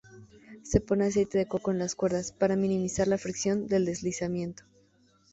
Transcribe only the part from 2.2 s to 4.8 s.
para minimizar la fricción del deslizamiento.